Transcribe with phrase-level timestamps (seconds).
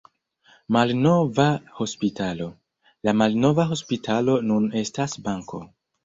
[0.75, 1.43] Malnova
[1.79, 2.47] hospitalo:
[3.09, 5.61] La malnova hospitalo nun estas banko.